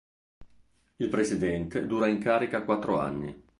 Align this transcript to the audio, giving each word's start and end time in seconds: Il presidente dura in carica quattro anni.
Il 0.95 1.09
presidente 1.09 1.85
dura 1.85 2.07
in 2.07 2.17
carica 2.17 2.63
quattro 2.63 2.97
anni. 2.99 3.39